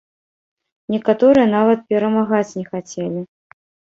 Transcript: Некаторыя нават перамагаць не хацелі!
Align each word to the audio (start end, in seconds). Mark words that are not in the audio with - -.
Некаторыя 0.93 1.47
нават 1.57 1.83
перамагаць 1.93 2.55
не 2.61 2.65
хацелі! 2.71 3.21